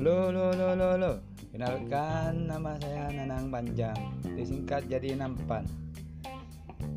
[0.00, 4.00] Perkenalkan nama saya Nanang Panjang.
[4.32, 5.68] Disingkat jadi Nampan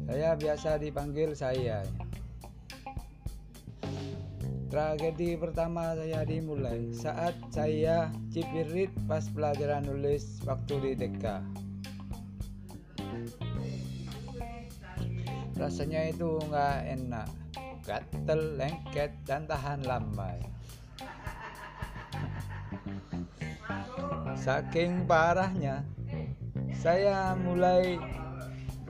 [0.08, 1.84] Saya biasa dipanggil saya.
[4.72, 11.44] Tragedi pertama saya dimulai saat saya cipirit pas pelajaran nulis waktu di TK
[15.60, 17.28] Rasanya itu nggak enak.
[17.84, 20.54] Gatel, lengket, dan tahan lama
[24.44, 25.88] Saking parahnya,
[26.76, 27.96] saya mulai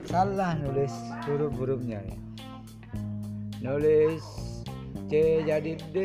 [0.02, 0.90] salah nulis
[1.30, 2.02] huruf-hurufnya.
[3.62, 4.18] Nulis
[5.06, 5.98] C jadi D,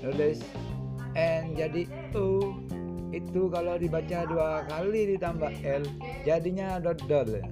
[0.00, 0.40] nulis
[1.12, 1.84] N jadi
[2.16, 2.56] U.
[3.12, 5.84] Itu kalau dibaca dua kali ditambah L,
[6.24, 7.44] jadinya dodol.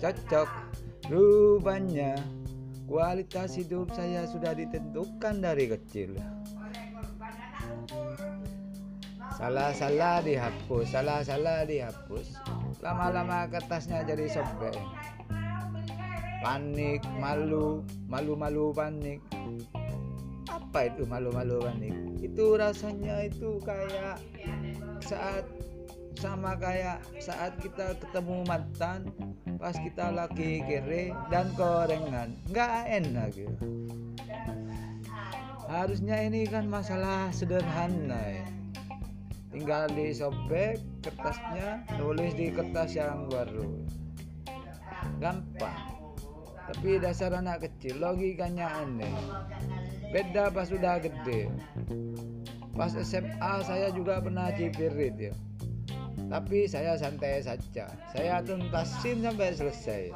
[0.00, 0.48] Cocok.
[1.12, 2.16] Rupanya
[2.88, 6.16] kualitas hidup saya sudah ditentukan dari kecil
[9.38, 12.26] salah-salah dihapus salah-salah dihapus.
[12.82, 14.74] Lama-lama kertasnya jadi sobek.
[16.42, 19.22] Panik malu malu-malu panik.
[20.50, 21.94] Apa itu malu-malu panik?
[22.18, 24.18] Itu rasanya itu kayak
[25.06, 25.46] saat
[26.18, 29.06] sama kayak saat kita ketemu mantan
[29.62, 32.34] pas kita lagi kere dan korengan.
[32.50, 33.54] Nggak enak gitu.
[35.70, 38.46] Harusnya ini kan masalah sederhana ya
[39.48, 43.68] tinggal disobek kertasnya tulis di kertas yang baru.
[45.18, 45.98] Gampang.
[46.68, 49.12] Tapi dasar anak kecil logikanya aneh.
[50.12, 51.48] Beda pas sudah gede.
[52.76, 55.34] Pas SMA saya juga pernah cipirit ya.
[56.28, 57.88] Tapi saya santai saja.
[58.12, 60.12] Saya tuntasin sampai selesai.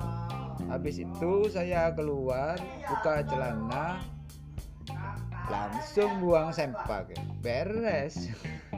[0.68, 4.04] Habis itu saya keluar buka celana
[5.48, 7.16] langsung buang sempak.
[7.40, 8.28] Beres